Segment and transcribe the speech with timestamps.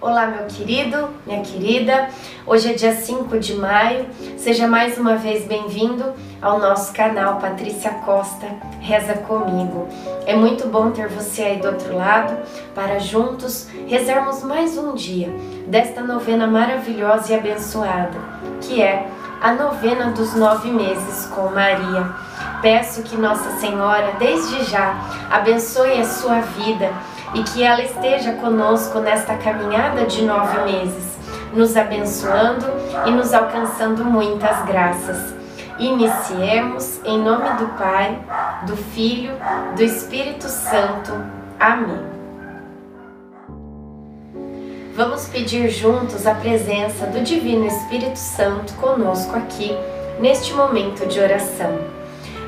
[0.00, 2.08] Olá, meu querido, minha querida.
[2.46, 4.06] Hoje é dia 5 de maio.
[4.36, 8.46] Seja mais uma vez bem-vindo ao nosso canal Patrícia Costa
[8.80, 9.88] Reza Comigo.
[10.24, 12.38] É muito bom ter você aí do outro lado
[12.76, 15.34] para juntos rezarmos mais um dia
[15.66, 18.20] desta novena maravilhosa e abençoada,
[18.60, 19.04] que é
[19.42, 22.08] a novena dos nove meses com Maria.
[22.62, 24.94] Peço que Nossa Senhora, desde já,
[25.28, 26.88] abençoe a sua vida
[27.34, 31.18] e que ela esteja conosco nesta caminhada de nove meses,
[31.52, 32.66] nos abençoando
[33.06, 35.34] e nos alcançando muitas graças.
[35.78, 38.18] Iniciemos em nome do Pai,
[38.66, 39.32] do Filho,
[39.76, 41.12] do Espírito Santo.
[41.58, 42.18] Amém.
[44.98, 49.70] Vamos pedir juntos a presença do Divino Espírito Santo conosco aqui,
[50.18, 51.78] neste momento de oração.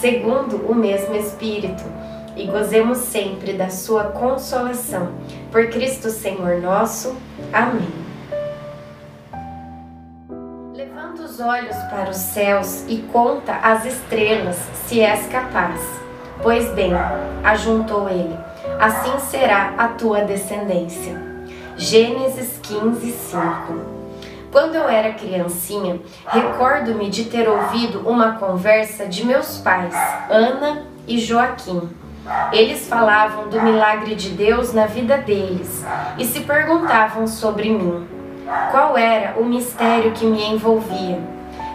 [0.00, 1.84] segundo o mesmo Espírito,
[2.36, 5.08] e gozemos sempre da sua consolação.
[5.52, 7.14] Por Cristo Senhor nosso.
[7.52, 7.88] Amém.
[10.72, 15.80] Levanta os olhos para os céus e conta as estrelas, se és capaz.
[16.42, 16.92] Pois bem,
[17.44, 18.38] ajuntou ele,
[18.78, 21.14] assim será a tua descendência.
[21.76, 23.89] Gênesis 15, 5
[24.50, 29.94] quando eu era criancinha, recordo-me de ter ouvido uma conversa de meus pais,
[30.28, 31.88] Ana e Joaquim.
[32.52, 35.84] Eles falavam do milagre de Deus na vida deles
[36.18, 38.06] e se perguntavam sobre mim.
[38.72, 41.20] Qual era o mistério que me envolvia?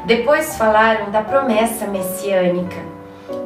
[0.05, 2.77] Depois falaram da promessa messiânica.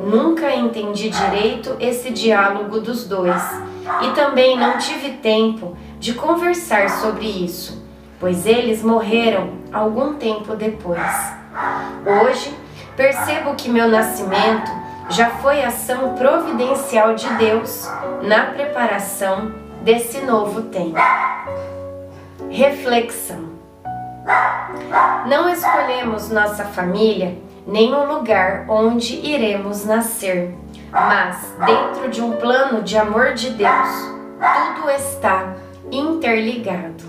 [0.03, 3.41] Nunca entendi direito esse diálogo dos dois
[4.01, 7.78] e também não tive tempo de conversar sobre isso
[8.19, 11.01] pois eles morreram algum tempo depois.
[12.05, 12.53] Hoje,
[12.95, 14.71] percebo que meu nascimento
[15.09, 17.89] já foi ação providencial de Deus
[18.21, 20.99] na preparação desse novo tempo.
[22.49, 23.49] Reflexão:
[25.27, 30.55] Não escolhemos nossa família nem o lugar onde iremos nascer,
[30.91, 33.89] mas dentro de um plano de amor de Deus,
[34.39, 35.55] tudo está
[35.91, 37.08] interligado.